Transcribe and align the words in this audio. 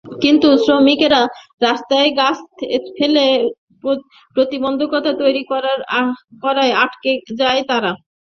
কিন্তু 0.21 0.47
শ্রমিকেরা 0.63 1.21
রাস্তায় 1.61 2.09
গাছ 2.19 2.37
ফেলে 2.97 3.25
প্রতিবন্ধকতা 4.35 5.11
তৈরি 5.21 5.43
করায় 6.43 6.73
আটকে 6.83 7.11
যায় 7.39 7.61
তারা। 7.69 7.91